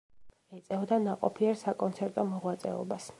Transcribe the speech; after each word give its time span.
ეწეოდა 0.59 0.99
ნაყოფიერ 1.03 1.61
საკონცერტო 1.65 2.29
მოღვაწეობას. 2.33 3.09